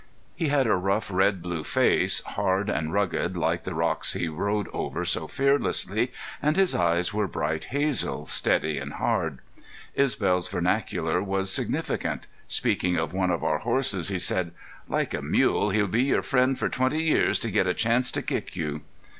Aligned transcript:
He 0.35 0.47
had 0.47 0.65
a 0.65 0.73
rough 0.73 1.11
red 1.11 1.43
blue 1.43 1.63
face, 1.63 2.21
hard 2.23 2.71
and 2.71 2.91
rugged, 2.91 3.37
like 3.37 3.65
the 3.65 3.75
rocks 3.75 4.13
he 4.13 4.27
rode 4.27 4.67
over 4.73 5.05
so 5.05 5.27
fearlessly, 5.27 6.11
and 6.41 6.55
his 6.55 6.73
eyes 6.73 7.13
were 7.13 7.27
bright 7.27 7.65
hazel, 7.65 8.25
steady 8.25 8.79
and 8.79 8.93
hard. 8.93 9.41
Isbel's 9.93 10.47
vernacular 10.47 11.21
was 11.21 11.53
significant. 11.53 12.25
Speaking 12.47 12.95
of 12.97 13.13
one 13.13 13.29
of 13.29 13.43
our 13.43 13.59
horses 13.59 14.09
he 14.09 14.17
said: 14.17 14.53
"Like 14.89 15.13
a 15.13 15.21
mule 15.21 15.69
he'll 15.69 15.85
be 15.85 16.01
your 16.05 16.23
friend 16.23 16.57
for 16.57 16.67
twenty 16.67 17.03
years 17.03 17.37
to 17.37 17.51
git 17.51 17.67
a 17.67 17.73
chance 17.75 18.09
to 18.13 18.23
kick 18.23 18.55
you." 18.55 18.81